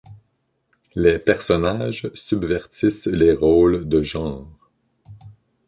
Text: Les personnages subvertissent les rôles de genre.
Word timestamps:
Les 0.95 1.19
personnages 1.19 2.09
subvertissent 2.15 3.05
les 3.05 3.33
rôles 3.33 3.87
de 3.87 4.01
genre. 4.01 4.47